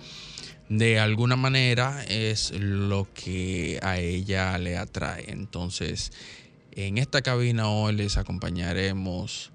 [0.68, 5.24] de alguna manera es lo que a ella le atrae.
[5.28, 6.12] Entonces,
[6.72, 9.52] en esta cabina hoy les acompañaremos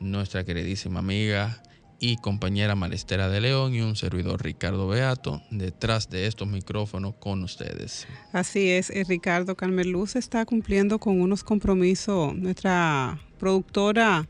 [0.00, 1.62] nuestra queridísima amiga
[1.98, 7.42] y compañera Maristera de León y un servidor Ricardo Beato detrás de estos micrófonos con
[7.42, 8.06] ustedes.
[8.32, 12.34] Así es, eh, Ricardo Carmen Luz está cumpliendo con unos compromisos.
[12.34, 14.28] Nuestra productora,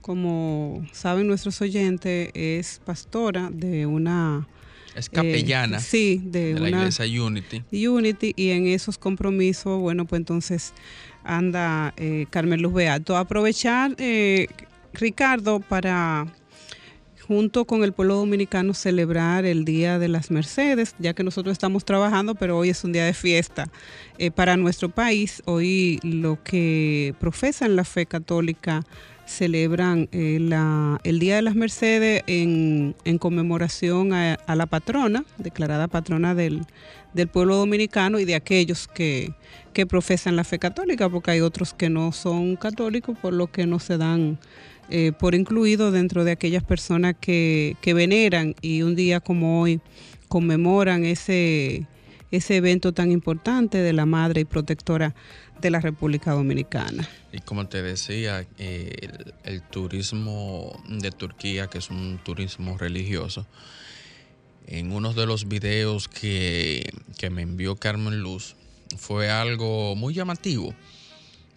[0.00, 4.46] como saben nuestros oyentes, es pastora de una...
[4.98, 7.86] Es capellana eh, sí, de, de la una iglesia Unity.
[7.86, 10.72] Unity y en esos compromisos, bueno, pues entonces
[11.24, 13.16] anda eh, Carmen Luz Beato.
[13.16, 14.48] Aprovechar, eh,
[14.92, 16.26] Ricardo, para
[17.28, 21.84] junto con el pueblo dominicano celebrar el Día de las Mercedes, ya que nosotros estamos
[21.84, 23.68] trabajando, pero hoy es un día de fiesta
[24.16, 25.42] eh, para nuestro país.
[25.44, 28.82] Hoy lo que profesan la fe católica
[29.28, 35.86] celebran eh, la- el Día de las Mercedes en, en conmemoración a, la patrona, declarada
[35.86, 36.62] patrona del,
[37.12, 39.32] del pueblo dominicano y de aquellos que,
[39.74, 43.66] que profesan la fe católica, porque hay otros que no son católicos, por lo que
[43.66, 44.38] no se dan
[44.90, 49.80] eh, por incluido dentro de aquellas personas que, que veneran y un día como hoy
[50.28, 51.86] conmemoran ese,
[52.30, 55.14] ese evento tan importante de la madre y protectora
[55.60, 57.08] de la República Dominicana.
[57.32, 59.08] Y como te decía, eh,
[59.44, 63.46] el, turismo de Turquía, que es un turismo religioso,
[64.66, 68.54] en uno de los videos que, que me envió Carmen Luz,
[68.96, 70.74] fue algo muy llamativo,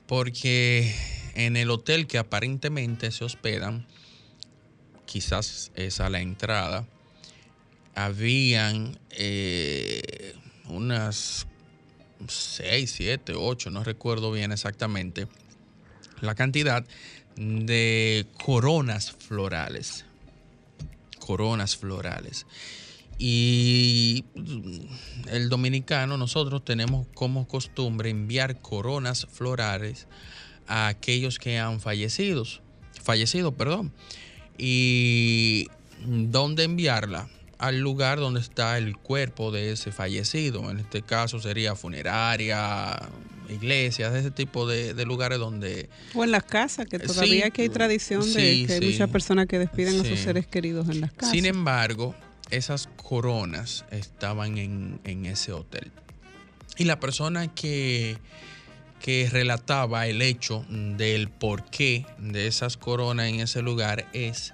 [0.07, 0.93] porque
[1.35, 3.85] en el hotel que aparentemente se hospedan,
[5.05, 6.85] quizás es a la entrada,
[7.95, 10.35] habían eh,
[10.71, 11.47] unas
[12.27, 15.27] 6, 7, 8, no recuerdo bien exactamente
[16.21, 16.85] la cantidad
[17.35, 20.05] de coronas florales.
[21.19, 22.45] Coronas florales.
[23.17, 24.25] Y
[25.27, 30.07] el dominicano, nosotros tenemos como costumbre enviar coronas florales
[30.67, 32.45] a aquellos que han fallecido.
[33.03, 33.93] Fallecido, perdón.
[34.57, 35.67] Y
[36.03, 37.29] dónde enviarla?
[37.61, 40.69] Al lugar donde está el cuerpo de ese fallecido.
[40.71, 42.99] En este caso sería funeraria,
[43.49, 47.61] iglesias, ese tipo de, de lugares donde O en las casas, que Sí, todavía que
[47.63, 48.85] hay tradición de que hay sí.
[48.91, 51.31] muchas personas que despiden a sus seres queridos en las casas.
[51.31, 52.15] Sin embargo,
[52.49, 55.91] esas coronas estaban en, en ese hotel.
[56.77, 58.17] Y la persona que,
[59.01, 64.53] que relataba el hecho del porqué de esas coronas en ese lugar es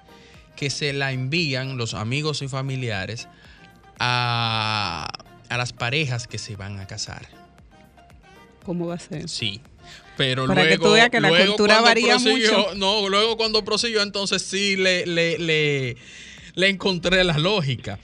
[0.57, 3.30] que se la envían los amigos y familiares
[4.00, 5.07] a,
[5.50, 7.27] a las parejas que se van a casar.
[8.65, 9.30] ¿Cómo va a ser?
[9.30, 9.62] Sí.
[10.18, 12.75] Pero Para que luego, tú veas que la cultura varía prosiguió- mucho.
[12.75, 15.95] No, luego cuando prosiguió, entonces sí le, le, le,
[16.56, 18.00] le encontré la lógica.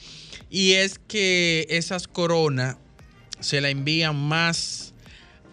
[0.50, 2.78] Y es que esas coronas
[3.40, 4.94] se la envían más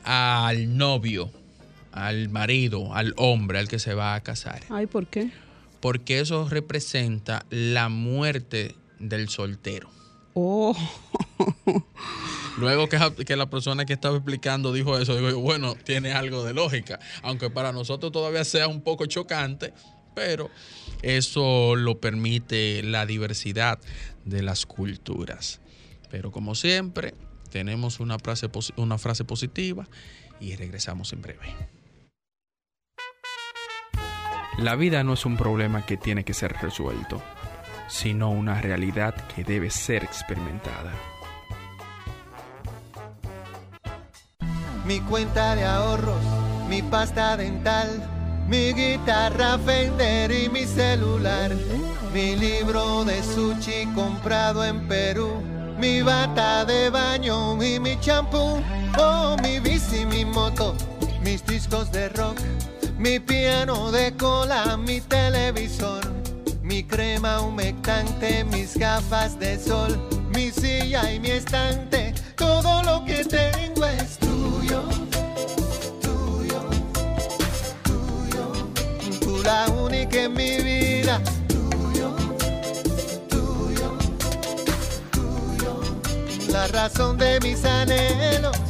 [0.05, 1.33] al novio,
[1.93, 4.61] al marido, al hombre al que se va a casar.
[4.69, 5.31] Ay, ¿por qué?
[5.81, 9.91] Porque eso representa la muerte del soltero.
[10.35, 10.77] Oh.
[12.59, 16.53] Luego que, que, la persona que estaba explicando dijo eso, digo, bueno, tiene algo de
[16.53, 19.73] lógica, aunque para nosotros todavía sea un poco chocante,
[20.15, 20.51] pero
[21.03, 23.79] eso lo permite la diversidad
[24.25, 25.61] de las culturas.
[26.11, 27.15] Pero como siempre,
[27.51, 29.89] tenemos una frase, una frase positiva
[30.41, 31.47] y regresamos en breve.
[34.61, 37.23] La vida no es un problema que tiene que ser resuelto,
[37.89, 40.93] sino una realidad que debe ser experimentada.
[44.85, 46.23] Mi cuenta de ahorros,
[46.69, 47.89] mi pasta dental,
[48.49, 51.53] mi guitarra Fender y mi celular,
[52.13, 55.41] mi libro de sushi comprado en Perú,
[55.79, 58.63] mi bata de baño y mi champú,
[58.99, 60.77] oh mi bici, mi moto,
[61.25, 62.37] mis discos de rock
[63.01, 66.03] mi piano de cola, mi televisor,
[66.63, 69.99] mi crema humectante, mis gafas de sol,
[70.35, 74.83] mi silla y mi estante, todo lo que tengo es tuyo,
[76.03, 76.61] tuyo,
[77.85, 78.53] tuyo,
[79.21, 81.23] tú la única en mi vida.
[81.49, 82.15] Tuyo,
[83.31, 83.99] tuyo,
[85.11, 85.81] tuyo,
[86.49, 88.70] la razón de mis anhelos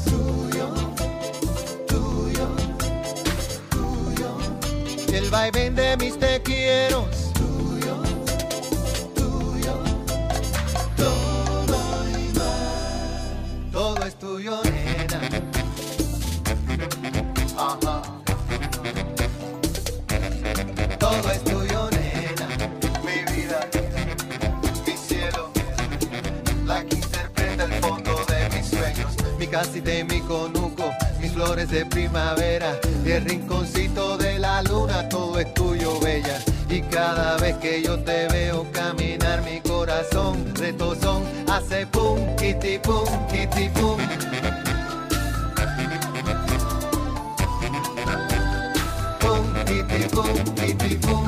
[5.21, 7.07] el vaivén de mis te quiero.
[7.35, 7.97] Tuyo,
[9.15, 9.75] tuyo,
[10.97, 13.73] todo y más.
[13.73, 15.21] Todo es tuyo, nena.
[20.99, 22.47] Todo es tuyo, nena.
[23.05, 23.61] Mi vida,
[24.87, 25.51] mi cielo.
[26.67, 29.13] La que interpreta el fondo de mis sueños.
[29.39, 30.91] Mi casita y mi conuco
[31.41, 36.39] flores de primavera y el rinconcito de la luna, todo es tuyo, bella.
[36.69, 43.07] Y cada vez que yo te veo caminar, mi corazón retozón hace pum, kitty pum,
[43.29, 43.99] kitty pum.
[49.21, 51.27] Pum, kitty pum, kitty pum.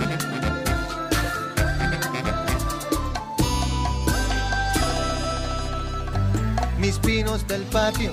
[6.79, 8.13] Mis pinos del patio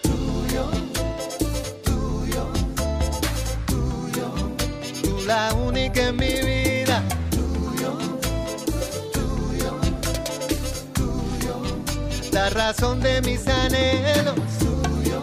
[5.31, 7.01] la única en mi vida.
[7.29, 7.91] Tuyo,
[9.13, 9.71] tuyo,
[10.97, 11.55] tuyo.
[12.33, 14.35] La razón de mis anhelos.
[14.59, 15.21] Tuyo,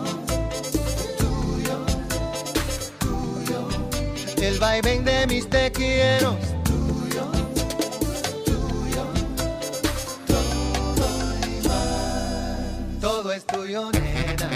[1.19, 1.79] tuyo,
[3.01, 3.61] tuyo.
[4.41, 6.39] El vaivén de mis te quiero.
[12.99, 14.49] Todo es tuyo, nena.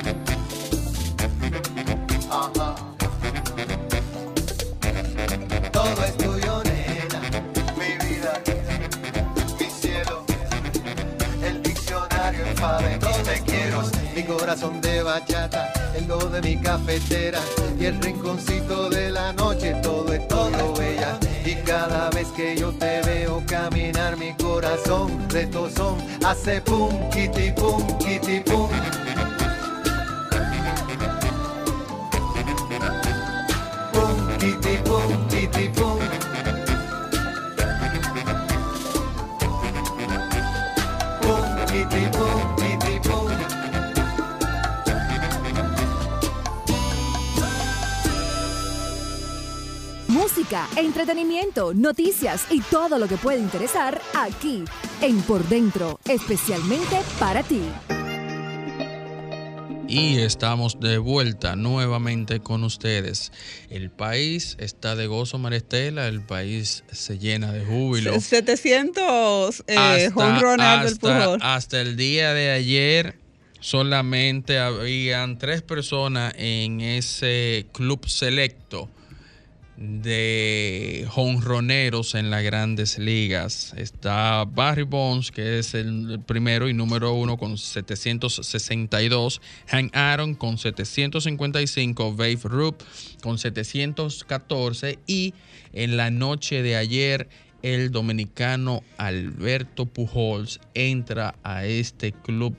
[14.14, 17.40] Mi corazón de bachata, el do de mi cafetera
[17.78, 21.18] y el rinconcito de la noche, todo es todo bella.
[21.44, 27.86] Y cada vez que yo te veo caminar, mi corazón retozón hace pum, kitty pum,
[27.98, 28.68] kitty pum.
[50.76, 54.64] Entretenimiento, noticias y todo lo que puede interesar aquí
[55.00, 57.60] en Por Dentro, especialmente para ti.
[59.88, 63.30] Y estamos de vuelta nuevamente con ustedes.
[63.68, 66.08] El país está de gozo, Maristela.
[66.08, 68.18] El país se llena de júbilo.
[68.18, 71.38] 700 eh, hasta, del Pujol.
[71.42, 73.18] Hasta el día de ayer
[73.60, 78.88] solamente habían tres personas en ese club selecto
[79.82, 83.74] de jonroneros en las grandes ligas.
[83.76, 89.40] Está Barry Bonds, que es el primero y número uno con 762.
[89.66, 92.14] Hank Aaron con 755.
[92.14, 92.80] Babe Rupp
[93.22, 95.00] con 714.
[95.08, 95.34] Y
[95.72, 97.28] en la noche de ayer,
[97.62, 102.54] el dominicano Alberto Pujols entra a este club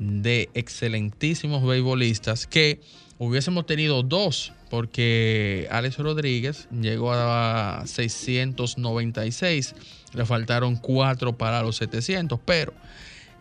[0.00, 2.80] de excelentísimos beisbolistas que
[3.20, 9.74] hubiésemos tenido dos porque Alex Rodríguez llegó a 696,
[10.14, 12.72] le faltaron cuatro para los 700, pero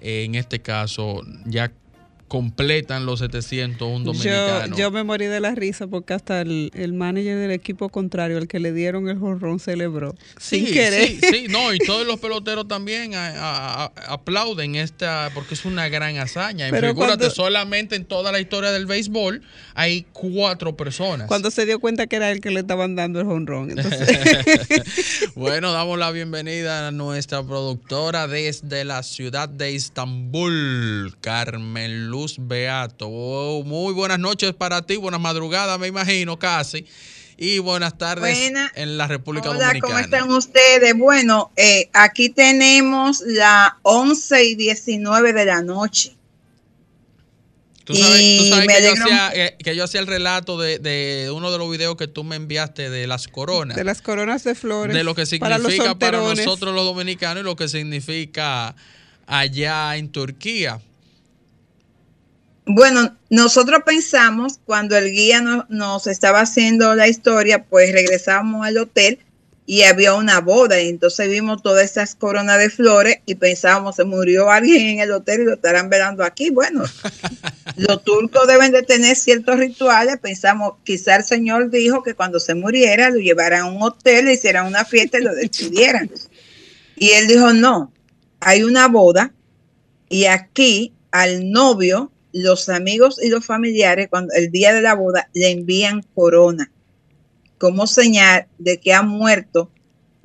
[0.01, 1.71] en este caso ya
[2.29, 4.69] completan los 701 dominicanos.
[4.69, 8.37] Yo, yo me morí de la risa porque hasta el, el manager del equipo contrario,
[8.37, 10.15] el que le dieron el jorrón, celebró.
[10.39, 11.07] Sí, sin querer.
[11.09, 15.65] sí, sí, no, y todos los peloteros también a- a- a- aplauden esta, porque es
[15.65, 16.67] una gran hazaña.
[16.69, 19.41] Y Pero figúrate, cuando- solamente en toda la historia del béisbol
[19.73, 21.27] hay cuatro personas.
[21.27, 23.71] Cuando se dio cuenta que era él que le estaban dando el jonrón.
[23.71, 24.07] Entonces,
[25.35, 33.07] bueno, damos la bienvenida a nuestra productora desde la ciudad de Estambul, Carmen Luz Beato.
[33.09, 36.85] Oh, muy buenas noches para ti, buenas madrugadas, me imagino, casi.
[37.37, 39.93] Y buenas tardes Buena- en la República Hola, Dominicana.
[39.93, 40.93] ¿cómo están ustedes?
[40.97, 46.15] Bueno, eh, aquí tenemos la 11 y 19 de la noche.
[47.85, 50.59] Tú sabes, tú Y sabes me que, yo hacía, eh, que yo hacía el relato
[50.59, 53.75] de, de uno de los videos que tú me enviaste de las coronas.
[53.77, 54.95] de las coronas de flores.
[54.95, 56.45] de lo que para los significa para, solterones.
[56.45, 58.75] nosotros los dominicanos y lo que significa
[59.25, 60.81] allá en Turquía.
[62.71, 68.77] Bueno, nosotros pensamos cuando el guía no- nos estaba haciendo la historia, pues regresamos al
[68.77, 69.17] hotel
[69.65, 74.03] y había una boda y entonces vimos todas esas coronas de flores y pensábamos se
[74.03, 76.51] murió alguien en el hotel y lo estarán velando aquí.
[76.51, 76.83] Bueno,
[77.75, 80.17] los turcos deben de tener ciertos rituales.
[80.19, 84.33] Pensamos, quizá el señor dijo que cuando se muriera lo llevaran a un hotel, le
[84.33, 86.11] hicieran una fiesta y lo despidieran.
[86.97, 87.91] Y él dijo, no,
[88.41, 89.33] hay una boda
[90.07, 95.29] y aquí al novio, los amigos y los familiares, cuando el día de la boda,
[95.33, 96.71] le envían corona
[97.57, 99.69] como señal de que ha muerto.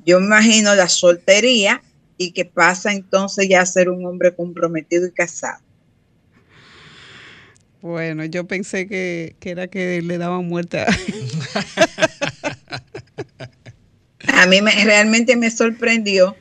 [0.05, 1.81] Yo me imagino la soltería
[2.17, 5.63] y que pasa entonces ya a ser un hombre comprometido y casado.
[7.81, 10.87] Bueno, yo pensé que, que era que le daban muerte a...
[14.27, 16.35] A mí me, realmente me sorprendió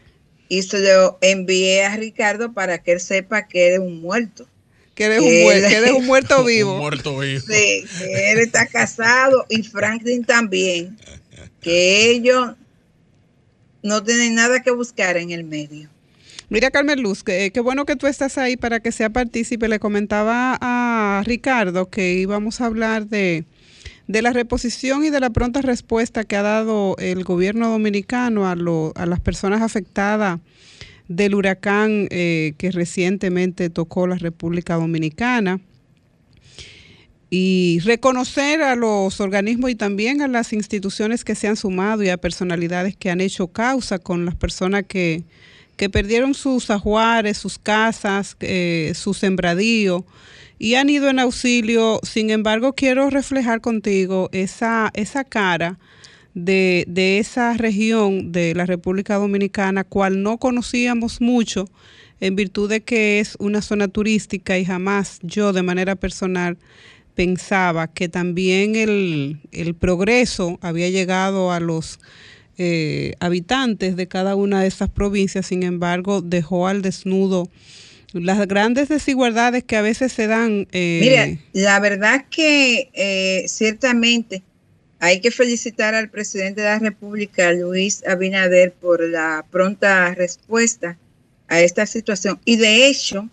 [0.48, 4.48] y se lo envié a Ricardo para que él sepa que es un muerto.
[4.94, 6.78] Que eres un, Que muer- él- que eres un muerto Un vivo.
[6.78, 7.40] muerto vivo.
[7.40, 10.96] Sí, que él está casado y Franklin también,
[11.60, 12.52] que ellos
[13.82, 15.88] no tienen nada que buscar en el medio.
[16.48, 19.68] Mira, Carmen Luz, que- qué bueno que tú estás ahí para que sea partícipe.
[19.68, 23.44] Le comentaba a Ricardo que íbamos a hablar de,
[24.06, 28.54] de la reposición y de la pronta respuesta que ha dado el gobierno dominicano a,
[28.54, 30.38] lo- a las personas afectadas
[31.08, 35.60] del huracán eh, que recientemente tocó la República Dominicana
[37.30, 42.08] y reconocer a los organismos y también a las instituciones que se han sumado y
[42.08, 45.24] a personalidades que han hecho causa con las personas que,
[45.76, 50.06] que perdieron sus ajuares, sus casas, eh, su sembradío
[50.58, 52.00] y han ido en auxilio.
[52.02, 55.78] Sin embargo, quiero reflejar contigo esa, esa cara
[56.34, 61.68] de, de esa región de la República Dominicana, cual no conocíamos mucho
[62.20, 66.58] en virtud de que es una zona turística y jamás yo de manera personal
[67.14, 72.00] pensaba que también el, el progreso había llegado a los
[72.58, 77.48] eh, habitantes de cada una de esas provincias, sin embargo, dejó al desnudo
[78.12, 80.68] las grandes desigualdades que a veces se dan.
[80.72, 84.42] eh, Mira, la verdad que eh, ciertamente
[85.04, 90.96] hay que felicitar al presidente de la República, Luis Abinader, por la pronta respuesta
[91.46, 92.40] a esta situación.
[92.46, 93.28] Y de hecho,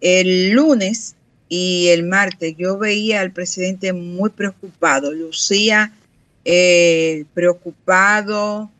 [0.00, 1.16] el lunes
[1.50, 5.92] y el martes yo veía al presidente muy preocupado, lucía
[6.46, 8.70] eh, preocupado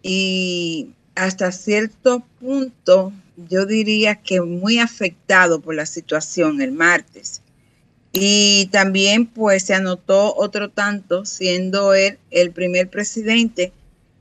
[0.00, 3.12] y hasta cierto punto
[3.48, 7.42] yo diría que muy afectado por la situación el martes.
[8.20, 13.72] Y también pues se anotó otro tanto, siendo él el primer presidente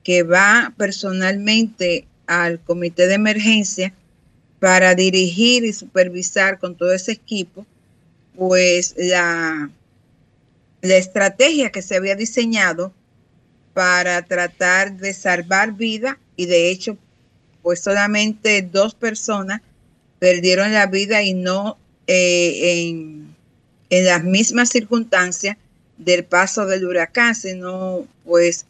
[0.03, 3.93] que va personalmente al comité de emergencia
[4.59, 7.65] para dirigir y supervisar con todo ese equipo,
[8.35, 9.69] pues la,
[10.81, 12.93] la estrategia que se había diseñado
[13.73, 16.19] para tratar de salvar vida.
[16.35, 16.97] Y de hecho
[17.67, 19.61] pues solamente dos personas
[20.19, 21.77] perdieron la vida y no
[22.07, 23.35] eh, en,
[23.89, 25.57] en las mismas circunstancias
[25.97, 28.65] del paso del huracán, sino pues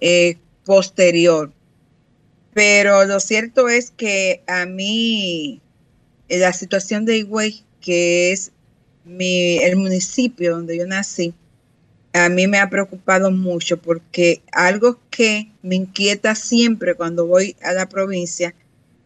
[0.00, 1.52] eh, posterior.
[2.52, 5.60] Pero lo cierto es que a mí
[6.28, 8.52] la situación de Higüey, que es
[9.04, 11.34] mi, el municipio donde yo nací,
[12.12, 17.72] a mí me ha preocupado mucho porque algo que me inquieta siempre cuando voy a
[17.72, 18.54] la provincia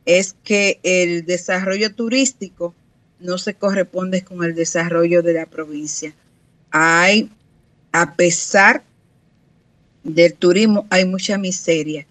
[0.07, 2.75] es que el desarrollo turístico
[3.21, 6.15] no se corresponde con el desarrollo de la provincia.
[6.71, 7.31] Hay,
[7.93, 8.83] a pesar
[10.03, 12.07] del turismo, hay mucha miseria.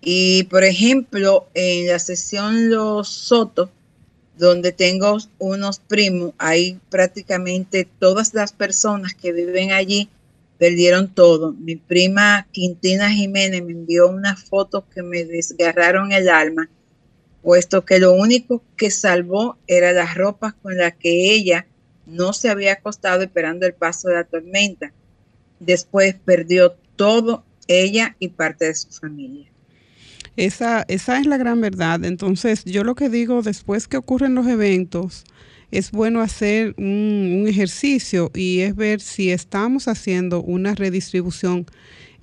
[0.00, 3.70] Y, por ejemplo, en la sesión Los Sotos,
[4.38, 10.08] donde tengo unos primos, hay prácticamente todas las personas que viven allí
[10.58, 11.52] perdieron todo.
[11.52, 16.68] Mi prima Quintina Jiménez me envió unas fotos que me desgarraron el alma
[17.42, 21.66] puesto que lo único que salvó era las ropas con las que ella
[22.06, 24.92] no se había acostado esperando el paso de la tormenta.
[25.58, 29.46] Después perdió todo ella y parte de su familia.
[30.36, 32.04] Esa, esa es la gran verdad.
[32.04, 35.24] Entonces, yo lo que digo, después que ocurren los eventos,
[35.70, 41.66] es bueno hacer un, un ejercicio y es ver si estamos haciendo una redistribución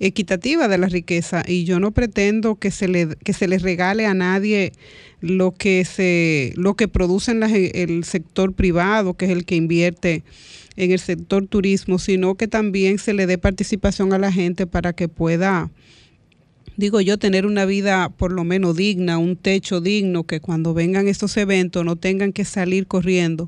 [0.00, 4.06] equitativa de la riqueza y yo no pretendo que se le que se les regale
[4.06, 4.72] a nadie
[5.20, 10.22] lo que se lo que produce en el sector privado, que es el que invierte
[10.76, 14.92] en el sector turismo, sino que también se le dé participación a la gente para
[14.92, 15.70] que pueda
[16.76, 21.08] digo yo, tener una vida por lo menos digna, un techo digno, que cuando vengan
[21.08, 23.46] estos eventos no tengan que salir corriendo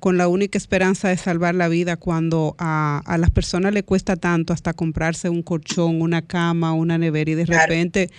[0.00, 4.16] con la única esperanza de salvar la vida cuando a, a las personas le cuesta
[4.16, 8.10] tanto hasta comprarse un colchón, una cama, una nevera y de repente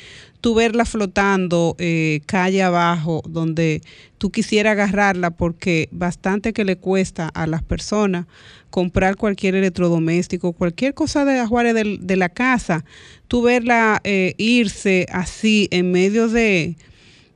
[0.41, 3.81] tú verla flotando eh, calle abajo donde
[4.19, 8.27] tú quisieras agarrarla porque bastante que le cuesta a las personas
[8.69, 12.85] comprar cualquier electrodoméstico, cualquier cosa de ajuare de, de la casa,
[13.27, 16.77] tú verla eh, irse así en medio de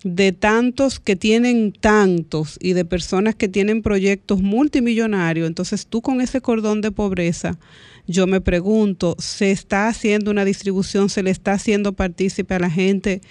[0.06, 6.22] de tantos que tienen tantos y de personas que tienen proyectos multimillonarios, entonces tú con
[6.22, 7.58] ese cordón de pobreza,
[8.06, 12.70] yo me pregunto, ¿se está haciendo una distribución, se le está haciendo partícipe a la
[12.70, 13.22] gente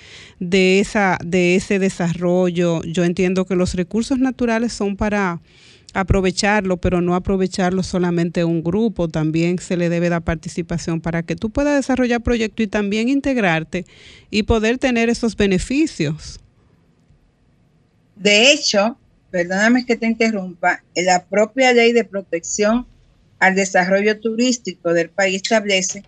[0.40, 2.82] de, esa, de ese desarrollo?
[2.82, 5.41] Yo entiendo que los recursos naturales son para
[5.93, 11.37] aprovecharlo, pero no aprovecharlo solamente un grupo, también se le debe dar participación para que
[11.37, 13.84] tú puedas desarrollar proyectos y también integrarte
[14.28, 16.41] y poder tener esos beneficios.
[18.17, 18.97] De hecho,
[19.31, 22.87] perdóname que te interrumpa, la propia ley de protección
[23.39, 26.05] al desarrollo turístico del país establece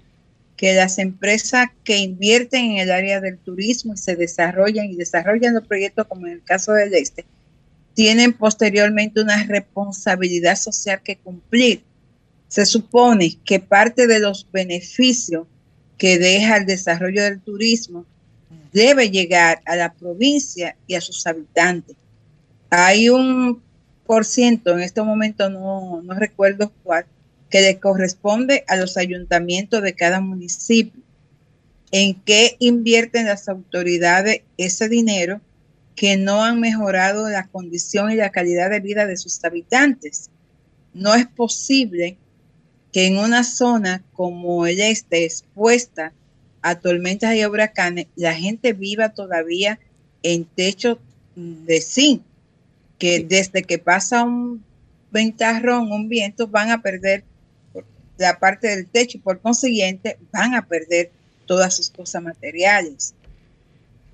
[0.57, 5.55] que las empresas que invierten en el área del turismo y se desarrollan y desarrollan
[5.55, 7.27] los proyectos como en el caso del este,
[7.95, 11.83] tienen posteriormente una responsabilidad social que cumplir.
[12.49, 15.47] Se supone que parte de los beneficios
[15.99, 18.07] que deja el desarrollo del turismo
[18.77, 21.97] debe llegar a la provincia y a sus habitantes.
[22.69, 23.63] Hay un
[24.05, 27.07] por ciento, en este momento no, no recuerdo cuál,
[27.49, 31.03] que le corresponde a los ayuntamientos de cada municipio.
[31.91, 35.41] ¿En qué invierten las autoridades ese dinero
[35.95, 40.29] que no han mejorado la condición y la calidad de vida de sus habitantes?
[40.93, 42.19] No es posible
[42.93, 46.13] que en una zona como el este, expuesta
[46.67, 49.79] a tormentas y huracanes, la gente viva todavía
[50.25, 50.99] en techo
[51.37, 52.23] de zinc,
[52.99, 54.65] que desde que pasa un
[55.13, 57.23] ventarrón, un viento, van a perder
[58.19, 61.13] la parte del techo y por consiguiente van a perder
[61.47, 63.15] todas sus cosas materiales.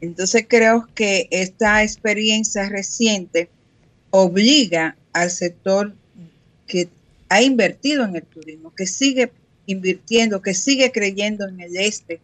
[0.02, 3.48] Entonces creo que esta experiencia reciente
[4.10, 5.94] obliga al sector
[6.66, 6.90] que
[7.30, 9.32] ha invertido en el turismo, que sigue
[9.64, 12.20] invirtiendo, que sigue creyendo en el este,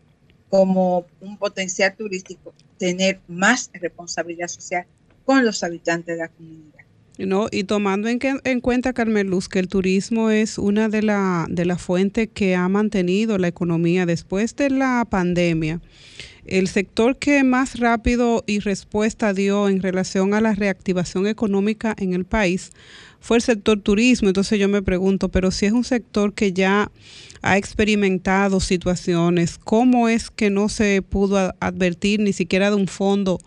[0.48, 4.86] como un potencial turístico, tener más responsabilidad social
[5.24, 6.78] con los habitantes de la comunidad.
[7.18, 11.46] No, y tomando en, en cuenta, Carmen Luz, que el turismo es una de las
[11.48, 15.80] de la fuentes que ha mantenido la economía después de la pandemia.
[16.48, 22.14] El sector que más rápido y respuesta dio en relación a la reactivación económica en
[22.14, 22.72] el país
[23.20, 24.28] fue el sector turismo.
[24.28, 26.90] Entonces yo me pregunto, pero si es un sector que ya
[27.42, 33.38] ha experimentado situaciones, ¿cómo es que no se pudo advertir ni siquiera de un fondo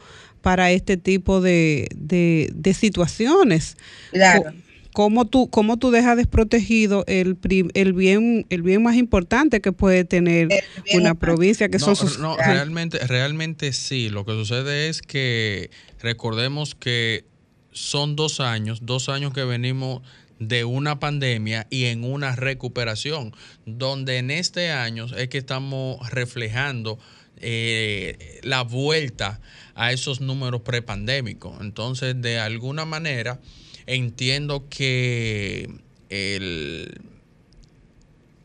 [0.42, 3.78] para este tipo de, de, situaciones?
[4.12, 4.54] Claro.
[4.94, 7.38] ¿Cómo tú, cómo tú dejas desprotegido el,
[7.74, 10.50] el, bien, el bien más importante que puede tener
[10.94, 12.20] una provincia que son sus...
[12.20, 14.10] No, realmente, realmente sí.
[14.10, 17.26] Lo que sucede es que recordemos que
[17.72, 20.02] son dos años, dos años que venimos
[20.40, 23.34] de una pandemia y en una recuperación,
[23.66, 26.98] donde en este año es que estamos reflejando
[27.38, 29.40] eh, la vuelta
[29.76, 31.62] a esos números prepandémicos.
[31.62, 33.40] Entonces, de alguna manera,
[33.86, 35.70] entiendo que
[36.10, 37.02] el,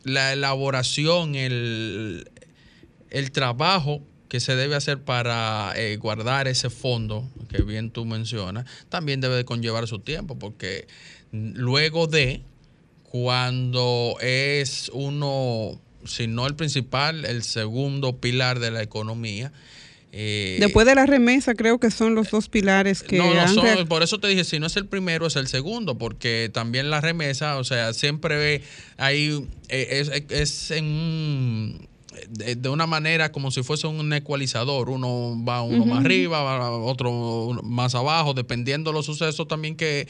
[0.03, 2.29] la elaboración, el,
[3.09, 8.65] el trabajo que se debe hacer para eh, guardar ese fondo que bien tú mencionas,
[8.89, 10.87] también debe de conllevar su tiempo, porque
[11.31, 12.41] luego de
[13.03, 19.53] cuando es uno, si no el principal, el segundo pilar de la economía,
[20.11, 23.17] eh, Después de la remesa, creo que son los dos pilares que.
[23.17, 25.97] No, no son, por eso te dije, si no es el primero, es el segundo,
[25.97, 28.63] porque también la remesa, o sea, siempre
[28.97, 29.45] hay.
[29.69, 31.87] Eh, es, es en
[32.29, 34.89] de, una manera como si fuese un ecualizador.
[34.89, 40.07] Uno va uno más arriba, otro más abajo, dependiendo de los sucesos también que,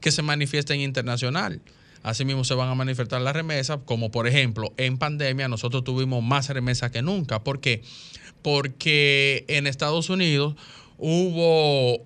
[0.00, 1.60] que se manifiesten internacional.
[2.02, 6.48] Asimismo se van a manifestar las remesas, como por ejemplo en pandemia nosotros tuvimos más
[6.48, 7.44] remesas que nunca.
[7.44, 7.82] ¿Por qué?
[8.42, 10.54] Porque en Estados Unidos
[10.98, 12.02] hubo,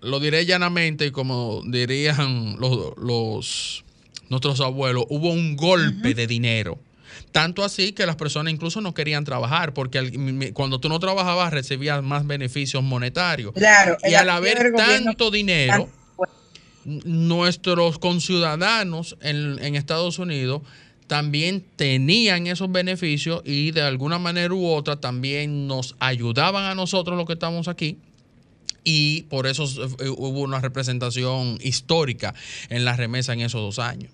[0.00, 3.84] lo diré llanamente y como dirían los, los
[4.28, 6.78] nuestros abuelos, hubo un golpe de dinero.
[7.32, 12.02] Tanto así que las personas incluso no querían trabajar porque cuando tú no trabajabas recibías
[12.02, 13.52] más beneficios monetarios.
[13.52, 15.88] Claro, y al haber tanto dinero,
[16.84, 20.62] nuestros conciudadanos en, en Estados Unidos
[21.06, 27.16] también tenían esos beneficios y de alguna manera u otra también nos ayudaban a nosotros
[27.16, 27.98] los que estamos aquí
[28.88, 32.34] y por eso eh, hubo una representación histórica
[32.68, 34.12] en la remesa en esos dos años.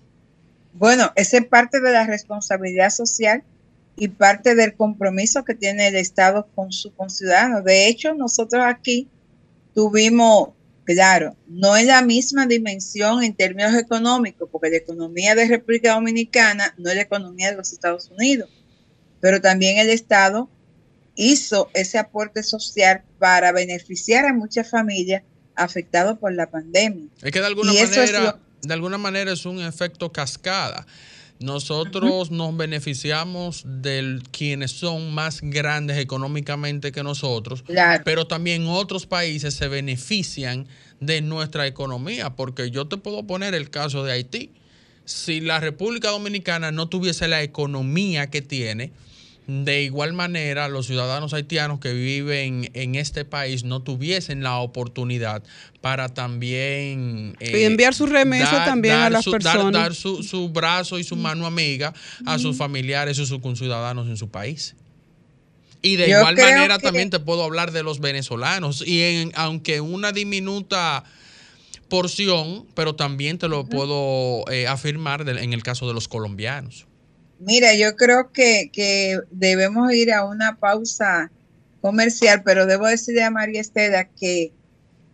[0.73, 3.43] Bueno, esa es parte de la responsabilidad social
[3.95, 7.61] y parte del compromiso que tiene el Estado con su conciudadano.
[7.61, 9.07] De hecho, nosotros aquí
[9.75, 10.49] tuvimos,
[10.83, 16.73] claro, no en la misma dimensión en términos económicos, porque la economía de República Dominicana
[16.77, 18.49] no es la economía de los Estados Unidos,
[19.19, 20.49] pero también el Estado
[21.15, 25.23] hizo ese aporte social para beneficiar a muchas familias
[25.55, 27.07] afectadas por la pandemia.
[27.21, 30.87] Es que de alguna manera de alguna manera es un efecto cascada.
[31.39, 37.63] Nosotros nos beneficiamos de quienes son más grandes económicamente que nosotros,
[38.05, 40.67] pero también otros países se benefician
[41.01, 44.51] de nuestra economía, porque yo te puedo poner el caso de Haití.
[45.05, 48.91] Si la República Dominicana no tuviese la economía que tiene,
[49.47, 55.43] de igual manera, los ciudadanos haitianos que viven en este país no tuviesen la oportunidad
[55.81, 57.35] para también...
[57.41, 59.73] Eh, enviar su remesa también a las personas.
[59.73, 61.93] Dar, su, brazo y su mano amiga
[62.25, 64.75] a sus familiares y sus conciudadanos en su país.
[65.81, 68.81] Y de igual manera también te puedo hablar de los venezolanos.
[68.87, 71.03] Y en, aunque una diminuta
[71.89, 76.87] porción, pero también te lo puedo eh, afirmar en el caso de los colombianos.
[77.45, 81.29] Mira, yo creo que, debemos ir a una pausa
[81.81, 84.53] comercial, pero debo decirle a María Esteda que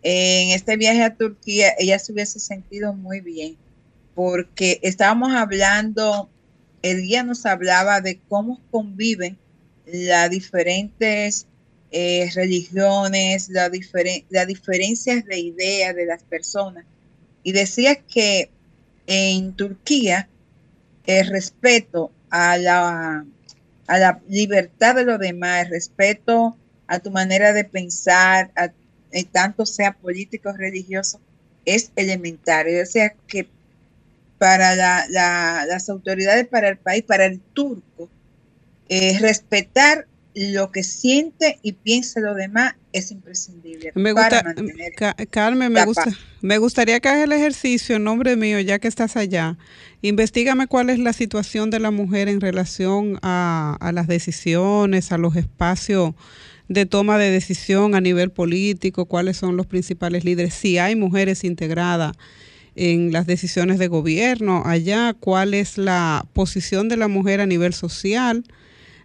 [0.02, 3.56] en este viaje a Turquía ella se hubiese sentido muy bien,
[4.14, 6.30] porque estábamos hablando,
[6.82, 9.36] el guía nos hablaba de cómo conviven
[9.86, 11.46] las diferentes
[11.90, 13.72] eh, religiones, las
[14.46, 16.84] diferencias de ideas de las personas.
[17.42, 18.50] Y decía que
[19.08, 20.28] en Turquía
[21.06, 23.24] el respeto a la,
[23.86, 28.70] a la libertad de los demás, respeto a tu manera de pensar, a,
[29.12, 31.20] eh, tanto sea político o religioso,
[31.64, 32.82] es elementario.
[32.82, 33.48] O sea que
[34.38, 34.74] para
[35.08, 38.08] las autoridades, para el país, para el turco,
[38.88, 43.92] eh, respetar lo que siente y piensa lo demás es imprescindible.
[43.94, 44.54] Me gusta,
[45.30, 46.06] Carmen, me, gusta,
[46.40, 49.58] me gustaría que hagas el ejercicio en nombre mío, ya que estás allá.
[50.02, 55.18] Investígame cuál es la situación de la mujer en relación a, a las decisiones, a
[55.18, 56.14] los espacios
[56.68, 61.42] de toma de decisión a nivel político, cuáles son los principales líderes, si hay mujeres
[61.42, 62.16] integradas
[62.76, 67.74] en las decisiones de gobierno allá, cuál es la posición de la mujer a nivel
[67.74, 68.44] social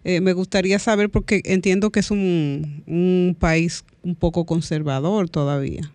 [0.07, 5.91] eh, me gustaría saber, porque entiendo que es un, país un poco conservador todavía.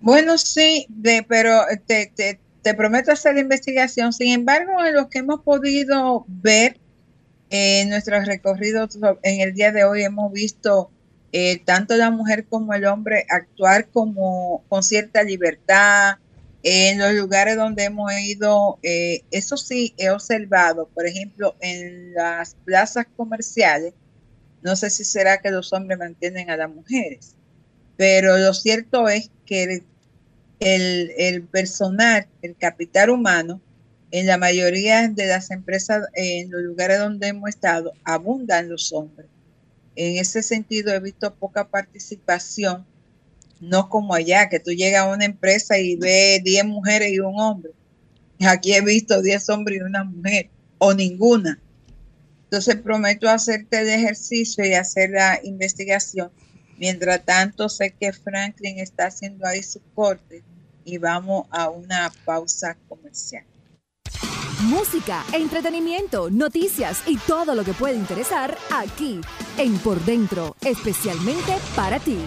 [0.00, 0.86] Bueno, sí,
[1.26, 2.12] pero te,
[2.62, 4.12] te, prometo hacer investigación.
[4.12, 6.78] Sin embargo, en lo que hemos podido ver
[7.48, 10.90] en nuestros recorridos en el día de hoy, hemos visto
[11.32, 16.18] eh, tanto la mujer como el hombre actuar como con cierta libertad,
[16.64, 22.56] en los lugares donde hemos ido, eh, eso sí he observado, por ejemplo, en las
[22.64, 23.92] plazas comerciales,
[24.62, 27.34] no sé si será que los hombres mantienen a las mujeres,
[27.98, 29.84] pero lo cierto es que
[30.58, 33.60] el, el personal, el capital humano,
[34.10, 39.26] en la mayoría de las empresas, en los lugares donde hemos estado, abundan los hombres.
[39.96, 42.86] En ese sentido he visto poca participación,
[43.60, 47.38] no como allá, que tú llegas a una empresa y ves 10 mujeres y un
[47.38, 47.72] hombre.
[48.40, 51.60] Aquí he visto 10 hombres y una mujer, o ninguna.
[52.44, 56.30] Entonces prometo hacerte el ejercicio y hacer la investigación.
[56.78, 60.42] Mientras tanto, sé que Franklin está haciendo ahí su corte
[60.84, 63.44] y vamos a una pausa comercial.
[64.62, 69.20] Música, entretenimiento, noticias y todo lo que puede interesar aquí
[69.58, 72.18] en Por Dentro, especialmente para ti.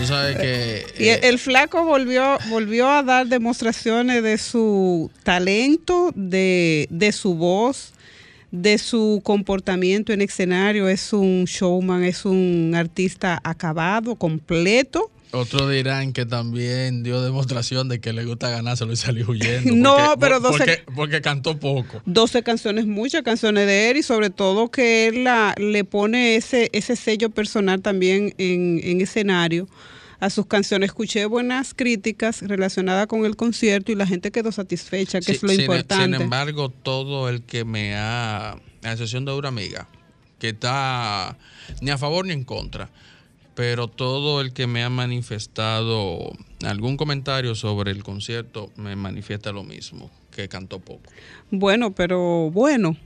[0.00, 0.86] Tú sabes que...
[0.98, 7.12] Y el, eh, el flaco volvió, volvió a dar demostraciones de su talento, de, de
[7.12, 7.92] su voz,
[8.50, 10.88] de su comportamiento en escenario.
[10.88, 15.10] Es un showman, es un artista acabado, completo.
[15.32, 19.74] Otros dirán que también dio demostración de que le gusta ganárselo y salió huyendo.
[19.76, 22.02] No, porque- pero porque, doce- porque cantó poco.
[22.04, 26.68] 12 canciones, muchas canciones de él y sobre todo que él la, le pone ese,
[26.72, 29.68] ese sello personal también en, en escenario
[30.18, 30.88] a sus canciones.
[30.88, 35.42] Escuché buenas críticas relacionadas con el concierto y la gente quedó satisfecha, que Sí, es
[35.44, 36.04] lo sin, importante.
[36.16, 38.58] Sin embargo, todo el que me ha, a
[38.92, 39.86] excepción de una amiga,
[40.40, 41.38] que está
[41.80, 42.90] ni a favor ni en contra,
[43.54, 46.32] pero todo el que me ha manifestado
[46.64, 51.10] algún comentario sobre el concierto me manifiesta lo mismo, que cantó poco.
[51.50, 52.96] Bueno, pero bueno.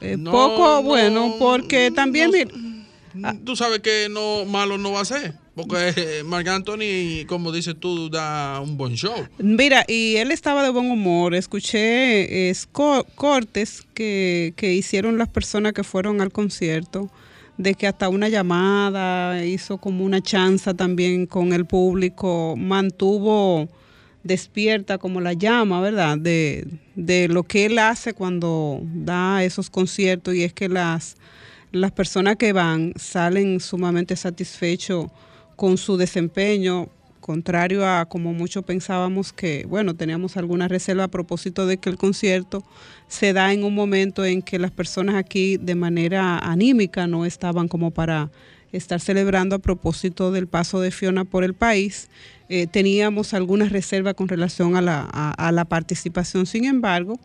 [0.00, 2.30] Eh, No, poco no, bueno, porque también...
[2.30, 2.38] no,
[3.14, 7.50] mira, Tú sabes que no malo no va a ser, porque eh, Marc Anthony, como
[7.50, 9.26] dices tú, da un buen show.
[9.38, 11.34] Mira, y él estaba de buen humor.
[11.34, 12.54] Escuché eh,
[13.16, 17.10] cortes que, que hicieron las personas que fueron al concierto,
[17.58, 23.68] de que hasta una llamada hizo como una chanza también con el público, mantuvo
[24.22, 26.16] despierta como la llama, ¿verdad?
[26.18, 31.16] De, de lo que él hace cuando da esos conciertos y es que las,
[31.72, 35.06] las personas que van salen sumamente satisfechos
[35.56, 36.88] con su desempeño,
[37.20, 41.96] contrario a como muchos pensábamos que, bueno, teníamos alguna reserva a propósito de que el
[41.96, 42.64] concierto
[43.08, 47.68] se da en un momento en que las personas aquí de manera anímica no estaban
[47.68, 48.30] como para
[48.72, 52.08] estar celebrando a propósito del paso de Fiona por el país.
[52.50, 56.46] Eh, teníamos alguna reserva con relación a la, a- a la participación.
[56.46, 57.18] Sin embargo,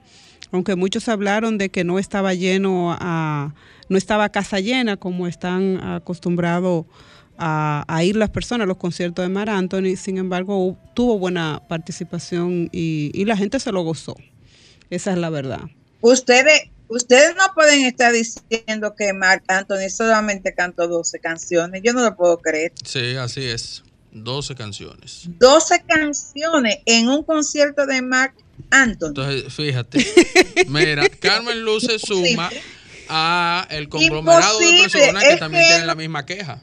[0.51, 3.53] aunque muchos hablaron de que no estaba lleno, a,
[3.89, 6.85] no estaba casa llena como están acostumbrados
[7.37, 11.61] a, a ir las personas a los conciertos de Mar Anthony, sin embargo tuvo buena
[11.67, 14.15] participación y, y la gente se lo gozó.
[14.89, 15.61] Esa es la verdad.
[16.01, 21.81] Ustedes, ustedes no pueden estar diciendo que Marc Anthony solamente cantó 12 canciones.
[21.83, 22.73] Yo no lo puedo creer.
[22.83, 23.83] Sí, así es.
[24.11, 25.23] 12 canciones.
[25.39, 28.35] 12 canciones en un concierto de Marc
[28.69, 29.07] Anthony.
[29.07, 30.05] Entonces, fíjate,
[30.67, 32.51] mira, Carmen Luz se suma
[33.09, 36.61] a el conglomerado de Imposible, personas que es también que tienen la misma queja.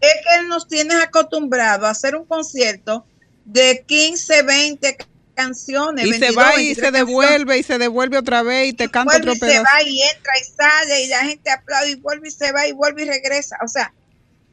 [0.00, 3.04] Es que nos tiene acostumbrado a hacer un concierto
[3.44, 4.96] de 15, 20
[5.34, 6.06] canciones.
[6.06, 7.06] Y se 22, va y 23 se canciones.
[7.06, 10.32] devuelve y se devuelve otra vez y te canta otro y se va y entra
[10.40, 13.56] y sale y la gente aplaude y vuelve y se va y vuelve y regresa.
[13.64, 13.92] O sea,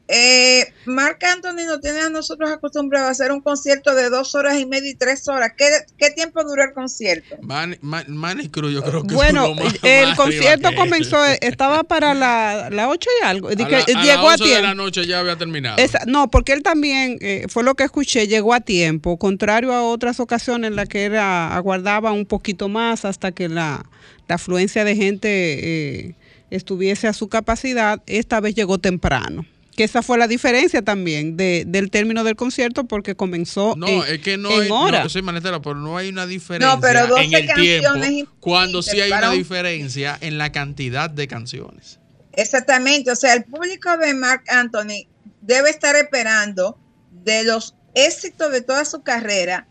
[0.08, 4.58] eh, Marc Anthony nos tiene a nosotros acostumbrados a hacer un concierto de dos horas
[4.58, 5.52] y media y tres horas.
[5.56, 5.66] ¿Qué,
[5.98, 7.36] qué tiempo duró el concierto?
[7.42, 11.36] Manny, Man- Manny Cruz, yo creo que Bueno, más- el más concierto comenzó, él.
[11.42, 13.50] estaba para la, la 8 y algo.
[13.50, 14.82] Di A que la- a llegó a las 11 de la tiempo.
[14.84, 15.76] noche ya había terminado.
[15.78, 19.82] Esa- no, porque él también, eh, fue lo que escuché, llegó a tiempo, contrario a
[19.82, 23.84] otras ocasiones en las que era, aguardaba un poquito más hasta que la,
[24.26, 26.14] la afluencia de gente eh,
[26.50, 29.44] estuviese a su capacidad, esta vez llegó temprano.
[29.78, 34.02] Que esa fue la diferencia también de, del término del concierto porque comenzó No, en,
[34.14, 35.02] es que no en hay, hora.
[35.04, 38.82] no, soy manetero, pero no hay una diferencia No, pero 12 en el tiempo cuando
[38.82, 42.00] sí hay una un- diferencia en la cantidad de canciones.
[42.32, 45.06] Exactamente, o sea, el público de Marc Anthony
[45.42, 46.78] debe estar esperando
[47.24, 49.66] de los éxitos de toda su carrera,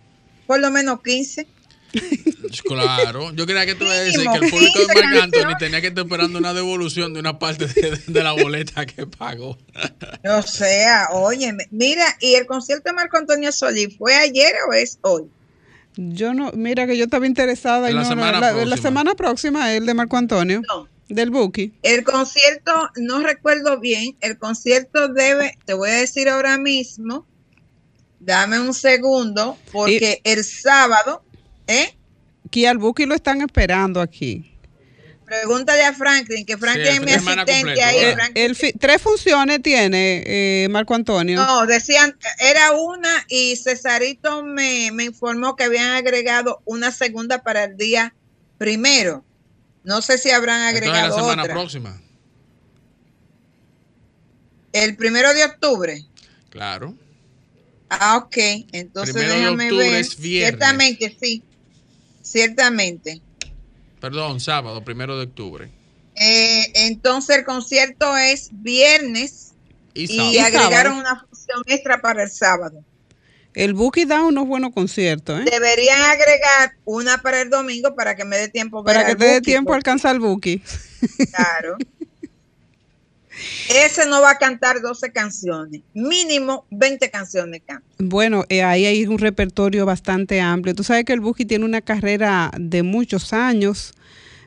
[0.48, 1.48] por lo menos 15.
[2.66, 5.58] Claro, yo creía que tú ibas a decir que el público de 15 Marc Anthony
[5.60, 9.58] tenía que estar esperando una devolución de una parte de, de la boleta que pagó.
[10.30, 14.98] O sea, oye, mira, ¿y el concierto de Marco Antonio Solís fue ayer o es
[15.02, 15.24] hoy?
[15.98, 17.88] Yo no, mira que yo estaba interesada.
[17.88, 18.78] y En la no, semana la, la próxima.
[18.78, 20.88] semana próxima, el de Marco Antonio, No.
[21.10, 21.74] del Buki.
[21.84, 27.26] El concierto, no recuerdo bien, el concierto debe, te voy a decir ahora mismo,
[28.20, 31.24] dame un segundo, porque el sábado,
[31.68, 31.96] ¿eh?
[32.50, 34.54] Que al Buki lo están esperando aquí.
[35.26, 38.00] Pregúntale a Franklin, que Franklin es mi de asistente completo, ahí.
[38.00, 38.16] ¿verdad?
[38.28, 41.46] Franklin- El fi- tres funciones tiene eh, Marco Antonio.
[41.46, 47.66] No, decían, era una y Cesarito me, me informó que habían agregado una segunda para
[47.66, 48.16] el día
[48.58, 49.26] primero.
[49.84, 51.54] No sé si habrán Entonces la agregado semana otra.
[51.56, 52.02] próxima.
[54.74, 56.06] El primero de octubre.
[56.50, 56.96] Claro.
[57.90, 58.38] Ah, ok.
[58.72, 60.00] Entonces Primero de déjame octubre ver.
[60.02, 60.50] es viernes.
[60.60, 61.44] Ciertamente, sí.
[62.28, 63.22] Ciertamente.
[64.02, 65.70] Perdón, sábado, primero de octubre.
[66.16, 69.54] Eh, entonces el concierto es viernes
[69.94, 70.34] Y y, sábado.
[70.34, 71.00] Y agregaron sábado.
[71.00, 72.84] una función extra para el sábado.
[73.54, 75.46] El Buki da unos buenos conciertos, ¿eh?
[75.50, 79.18] Deberían agregar una para el domingo para que me dé tiempo ver Para que al
[79.18, 80.62] te dé tiempo a porque, alcanzar el Buki.
[81.34, 81.78] Claro.
[83.70, 87.86] Ese no va a cantar 12 canciones, mínimo 20 canciones canta.
[88.00, 90.76] Bueno, eh, ahí hay un repertorio bastante amplio.
[90.76, 93.94] Tú sabes que el Buki tiene una carrera de muchos años,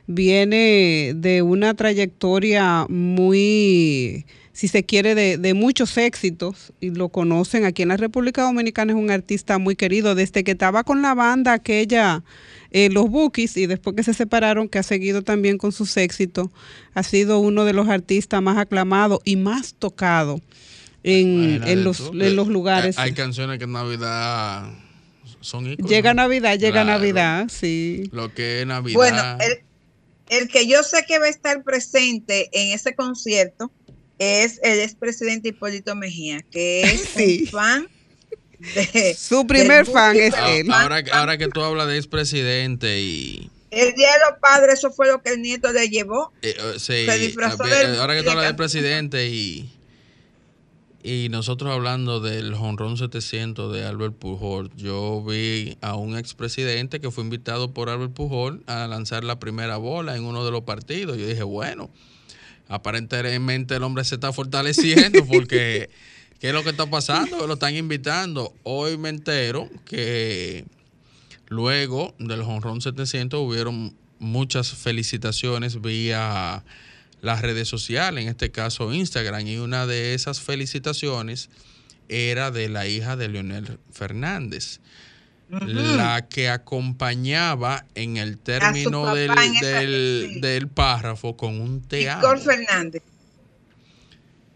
[0.07, 4.25] viene de una trayectoria muy,
[4.61, 8.91] si se quiere, de, de muchos éxitos y lo conocen aquí en la República Dominicana.
[8.91, 12.23] Es un artista muy querido desde que estaba con la banda aquella,
[12.69, 16.49] eh, los Bookies, y después que se separaron, que ha seguido también con sus éxitos.
[16.93, 20.41] Ha sido uno de los artistas más aclamados y más tocado
[21.01, 22.99] en, los, en lugares.
[22.99, 24.71] Hay canciones que en Navidad
[25.39, 25.89] son íconos.
[25.89, 26.99] Llega Navidad, llega Claro.
[26.99, 28.11] Navidad, sí.
[28.11, 28.93] Lo que es Navidad.
[28.95, 33.71] Bueno, el, el que yo sé que va a estar presente en ese concierto
[34.21, 37.41] es el expresidente Hipólito Mejía, que es Sí.
[37.45, 37.87] un fan
[38.59, 39.15] de...
[39.17, 40.67] Su primer fan es Ah, él.
[40.67, 43.49] fan, ahora, ahora que tú hablas de expresidente y.
[43.71, 46.31] El Día de los Padres, eso fue lo que el nieto le llevó.
[46.41, 49.69] eh, eh, sí, Se disfrazó eh, del- ahora que tú hablas del presidente y.
[51.03, 57.09] Y nosotros hablando del honrón 700 de Albert Pujol, yo vi a un expresidente que
[57.09, 61.17] fue invitado por Albert Pujol a lanzar la primera bola en uno de los partidos.
[61.17, 61.89] Yo dije, bueno,
[62.71, 65.89] aparentemente el hombre se está fortaleciendo porque
[66.39, 67.45] ¿qué es lo que está pasando?
[67.45, 68.53] Lo están invitando.
[68.63, 70.65] Hoy me entero que
[71.47, 76.63] luego del honrón 700 hubieron muchas felicitaciones vía
[77.21, 81.49] las redes sociales, en este caso Instagram, y una de esas felicitaciones
[82.07, 84.79] era de la hija de Leonel Fernández,
[85.59, 90.39] la que acompañaba en el término del, en del- sí.
[90.39, 92.21] del párrafo con un te amo.
[92.21, 93.03] Nicole Fernández.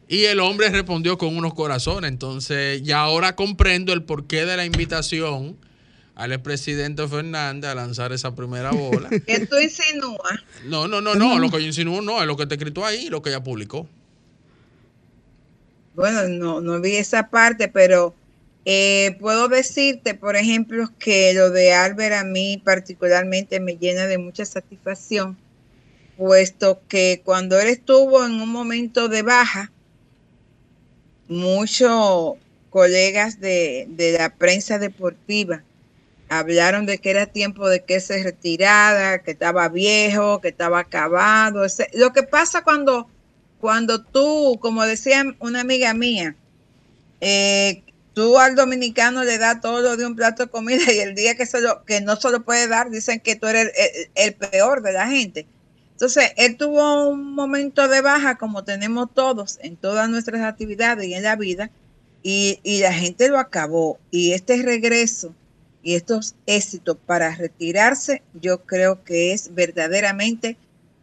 [0.07, 2.09] Y el hombre respondió con unos corazones.
[2.09, 5.57] Entonces, ya ahora comprendo el porqué de la invitación
[6.13, 9.09] al expresidente Fernández a lanzar esa primera bola.
[9.25, 10.39] Que tú insinúas.
[10.65, 11.39] No, no, no, no.
[11.39, 13.87] Lo que yo insinuo no, es lo que está escrito ahí, lo que ella publicó.
[15.95, 18.13] Bueno, no, no vi esa parte, pero
[18.65, 24.17] eh, puedo decirte, por ejemplo, que lo de Albert a mí particularmente me llena de
[24.17, 25.37] mucha satisfacción,
[26.17, 29.71] puesto que cuando él estuvo en un momento de baja,
[31.27, 32.33] muchos
[32.69, 35.63] colegas de, de la prensa deportiva
[36.29, 41.65] hablaron de que era tiempo de que se retirara, que estaba viejo, que estaba acabado.
[41.93, 43.07] Lo que pasa cuando,
[43.59, 46.35] cuando tú, como decía una amiga mía,
[47.21, 47.83] eh,
[48.15, 51.35] tú al dominicano le das todo lo de un plato de comida y el día
[51.35, 54.33] que, se lo, que no se lo puede dar, dicen que tú eres el, el
[54.33, 55.45] peor de la gente.
[55.91, 61.13] Entonces, él tuvo un momento de baja, como tenemos todos en todas nuestras actividades y
[61.13, 61.69] en la vida,
[62.23, 63.99] y, y la gente lo acabó.
[64.11, 65.33] Y este regreso
[65.83, 70.57] y estos éxitos para retirarse, yo creo que es verdaderamente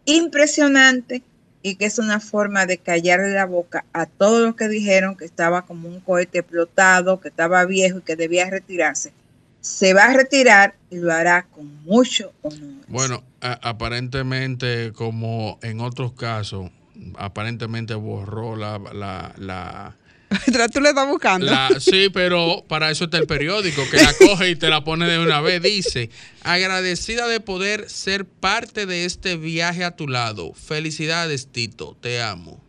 [0.06, 1.22] impresionante
[1.62, 5.24] y que es una forma de callarle la boca a todos los que dijeron que
[5.24, 9.12] estaba como un cohete explotado, que estaba viejo y que debía retirarse.
[9.60, 12.84] Se va a retirar y lo hará con mucho honor.
[12.88, 16.70] Bueno, aparentemente, como en otros casos,
[17.16, 19.96] aparentemente borró la, la, la,
[20.72, 21.46] Tú le estás buscando.
[21.46, 25.06] la- sí, pero para eso está el periódico, que la coge y te la pone
[25.06, 25.62] de una vez.
[25.62, 26.10] Dice,
[26.42, 30.52] agradecida de poder ser parte de este viaje a tu lado.
[30.54, 32.62] Felicidades, Tito, te amo.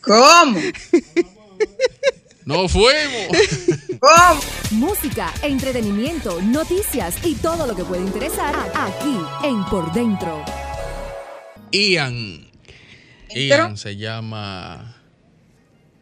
[0.00, 0.60] ¿Cómo?
[2.44, 3.36] ¡Nos fuimos!
[3.98, 4.40] ¿Cómo?
[4.70, 10.44] Música, entretenimiento, noticias y todo lo que puede interesar aquí en Por Dentro.
[11.72, 12.46] Ian.
[13.34, 14.95] Ian se llama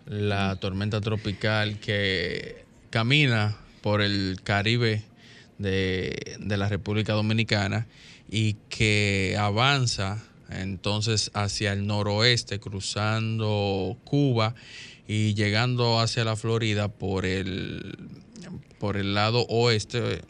[0.06, 5.02] la tormenta tropical que camina por el Caribe
[5.58, 7.86] de, de la República Dominicana
[8.30, 14.54] y que avanza entonces hacia el noroeste, cruzando Cuba
[15.08, 17.96] y llegando hacia la Florida por el,
[18.78, 20.22] por el lado oeste,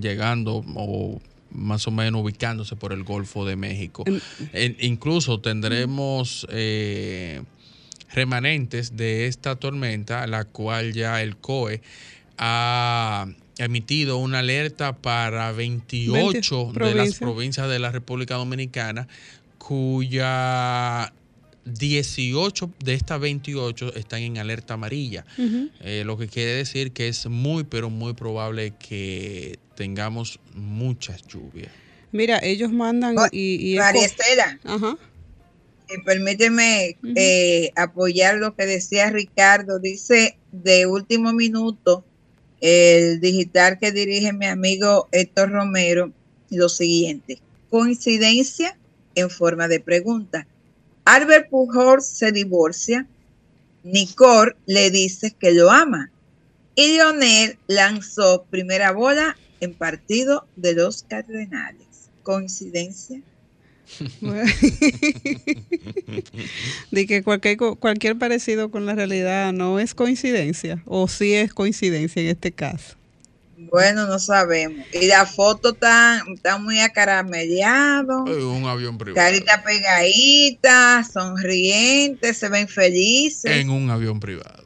[0.00, 1.20] llegando o
[1.50, 4.04] más o menos ubicándose por el Golfo de México.
[4.52, 7.42] En- incluso tendremos eh,
[8.12, 11.82] remanentes de esta tormenta, la cual ya el COE
[12.38, 13.26] ha
[13.58, 17.68] emitido una alerta para 28 de las provincias.
[17.68, 19.08] de la República Dominicana,
[19.58, 21.12] cuya
[21.64, 25.24] 18 de estas 28 están en alerta amarilla.
[25.80, 31.70] Eh, lo que quiere decir que es muy, pero muy probable que tengamos muchas lluvias.
[32.12, 34.96] Mira, ellos mandan Oh, y, y María Estela, Ajá.
[35.88, 39.78] Eh, permíteme eh, apoyar lo que decía Ricardo.
[39.78, 42.04] Dice de último minuto
[42.60, 46.12] el digital que dirige mi amigo Héctor Romero
[46.50, 47.40] lo siguiente.
[47.70, 48.76] Coincidencia
[49.14, 50.46] en forma de pregunta.
[51.04, 53.06] Albert Pujol se divorcia.
[53.84, 56.10] Nicole le dice que lo ama.
[56.74, 62.10] Y Lionel lanzó primera bola en partido de los Cardenales.
[62.22, 63.22] Coincidencia.
[66.90, 72.22] de que cualquier, cualquier parecido con la realidad no es coincidencia, o sí es coincidencia
[72.22, 72.96] en este caso.
[73.58, 74.84] Bueno, no sabemos.
[74.92, 79.26] Y la foto está, está muy acaramellado, Un avión privado.
[79.26, 83.50] carita pegadita, sonriente, se ven felices.
[83.50, 84.64] En un avión privado.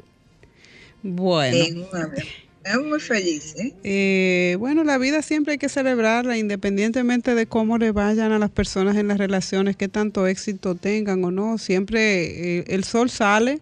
[1.03, 1.57] Bueno.
[1.57, 2.27] En un avión.
[2.65, 3.73] Es muy feliz, ¿eh?
[3.85, 8.51] Eh, bueno, la vida siempre hay que celebrarla, independientemente de cómo le vayan a las
[8.51, 11.57] personas en las relaciones, qué tanto éxito tengan o no.
[11.57, 13.61] Siempre eh, el sol sale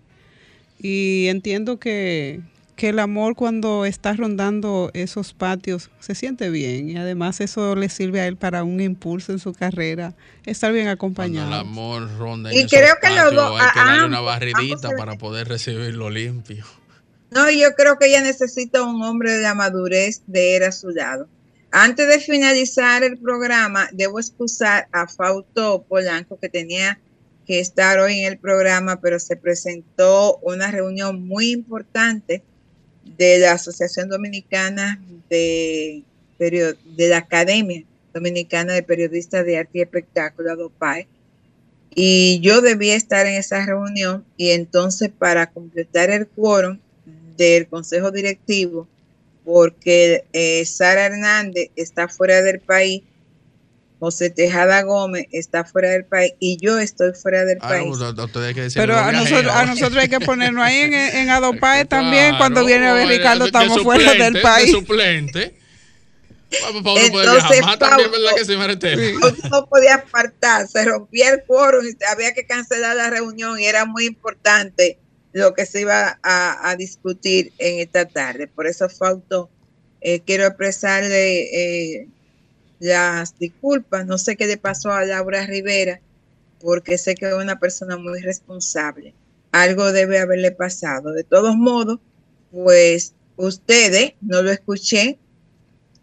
[0.80, 2.40] y entiendo que,
[2.74, 7.88] que el amor cuando está rondando esos patios se siente bien y además eso le
[7.88, 11.48] sirve a él para un impulso en su carrera, estar bien Cuando acompañado.
[11.48, 14.88] el amor ronda Y creo esos que patios, dos- hay que a- darle una se
[14.96, 16.64] para poder recibirlo limpio.
[17.30, 20.90] No, yo creo que ella necesita un hombre de la madurez de él a su
[20.90, 21.28] lado.
[21.70, 26.98] Antes de finalizar el programa, debo excusar a Fausto Polanco, que tenía
[27.46, 32.42] que estar hoy en el programa, pero se presentó una reunión muy importante
[33.16, 36.02] de la Asociación Dominicana de,
[36.38, 41.08] de la Academia Dominicana de Periodistas de Arte y Espectáculo, ADOPAE,
[41.94, 46.78] y yo debía estar en esa reunión y entonces para completar el quórum
[47.46, 48.88] del consejo directivo,
[49.44, 53.02] porque eh, Sara Hernández está fuera del país,
[54.00, 57.98] José Tejada Gómez está fuera del país y yo estoy fuera del Ah, país.
[57.98, 61.84] no, hay que Pero a nosotros, a nosotros hay que ponernos ahí en, en Adopae
[61.84, 62.26] también.
[62.30, 64.66] Claro, Cuando viene a ver de- Ricardo, de estamos fuera del país.
[64.66, 65.54] De suplente.
[69.50, 73.84] No, podía apartar, se rompía el quórum y había que cancelar la reunión y era
[73.84, 74.98] muy importante
[75.32, 78.46] lo que se iba a, discutir en esta tarde.
[78.46, 79.50] Por eso, Fausto,
[80.00, 82.08] eh, quiero expresarle eh,
[82.78, 84.06] las disculpas.
[84.06, 86.00] No sé qué le pasó a Laura Rivera,
[86.60, 89.14] porque sé que es una persona muy responsable.
[89.52, 91.12] Algo debe haberle pasado.
[91.12, 92.00] De todos modos,
[92.50, 95.18] pues ustedes, no lo escuché,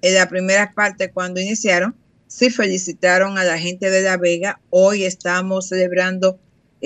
[0.01, 1.95] en la primera parte cuando iniciaron,
[2.27, 4.59] sí felicitaron a la gente de La Vega.
[4.69, 6.39] Hoy estamos celebrando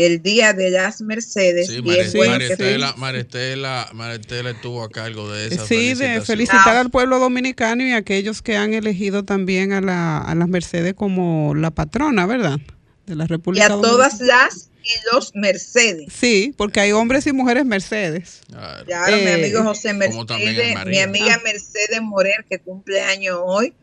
[0.06, 1.68] el Día de las Mercedes.
[1.68, 7.20] Sí, y Maristela, Maristela, Maristela estuvo a cargo de esa Sí, de felicitar al pueblo
[7.20, 11.72] dominicano y a aquellos que han elegido también a, la, a las Mercedes como la
[11.72, 12.60] patrona, ¿verdad?
[13.06, 16.14] De la y República a todas las y los Mercedes.
[16.18, 18.40] Sí, porque hay hombres y mujeres Mercedes.
[18.48, 18.86] Claro.
[18.86, 21.42] Claro, mi Eh, amigo José como también hay Mercedes, mi amiga Ah.
[21.44, 23.74] Mercedes Morel que cumple año hoy.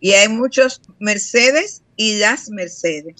[0.00, 3.16] Y hay muchos Mercedes y las Mercedes.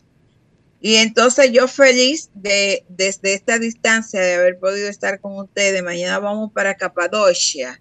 [0.81, 5.83] Y entonces yo feliz de desde esta distancia de haber podido estar con ustedes.
[5.83, 7.81] Mañana vamos para Capadocia.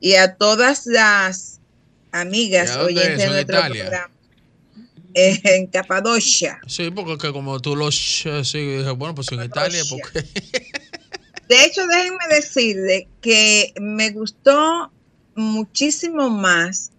[0.00, 1.60] Y a todas las
[2.10, 3.18] amigas ¿Y a dónde oyentes es?
[3.18, 3.82] de ¿En nuestro Italia?
[3.84, 4.14] programa.
[5.14, 6.60] Eh, en Capadocia.
[6.66, 7.94] Sí, porque que como tú los...
[7.94, 10.26] Sí, dije, bueno, pues en Italia, porque...
[11.48, 14.90] De hecho, déjenme decirle que me gustó
[15.34, 16.92] muchísimo más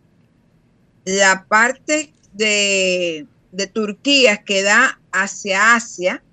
[1.06, 6.24] la parte de, de Turquía que da hacia Asia,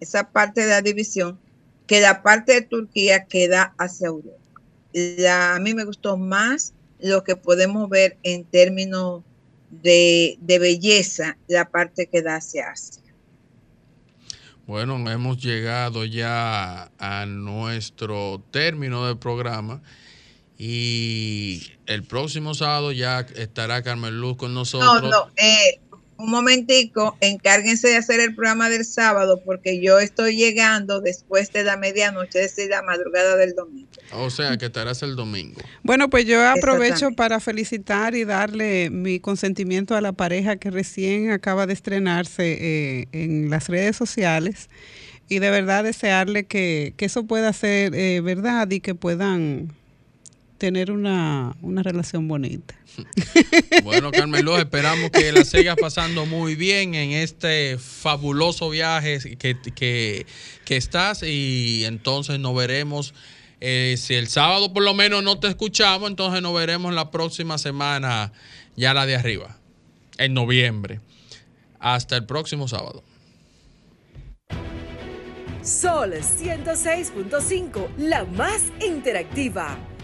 [0.00, 1.38] esa parte de la división,
[1.86, 4.38] que la parte de Turquía que da hacia Europa.
[4.92, 9.22] La- a mí me gustó más lo que podemos ver en términos
[9.70, 13.02] de, de belleza, la parte que da hacia Asia.
[14.66, 19.82] Bueno, hemos llegado ya a nuestro término del programa
[20.56, 25.10] y el próximo sábado ya estará Carmen Luz con No, nosotros.
[25.10, 25.80] no, eh,
[26.16, 31.64] un momentico, encárguense de hacer el programa del sábado porque yo estoy llegando después de
[31.64, 33.88] la medianoche, es decir, la madrugada del domingo.
[34.12, 35.60] O sea, que estarás el domingo.
[35.82, 41.30] Bueno, pues yo aprovecho para felicitar y darle mi consentimiento a la pareja que recién
[41.30, 44.68] acaba de estrenarse eh, en las redes sociales
[45.28, 49.72] y de verdad desearle que, eso pueda ser eh, verdad y que puedan
[50.64, 52.74] tener una, una relación bonita.
[53.82, 60.24] Bueno, Carmen Luz, esperamos que la sigas pasando muy bien en este fabuloso viaje que,
[60.64, 63.12] que, estás y entonces nos veremos.
[63.60, 67.58] Eh, si el sábado por lo menos no te escuchamos, entonces nos veremos la próxima
[67.58, 68.32] semana,
[68.74, 69.58] ya la de arriba,
[70.16, 71.00] en noviembre.
[71.78, 73.04] Hasta el próximo sábado.
[75.62, 79.76] Sol 106.5, la más interactiva.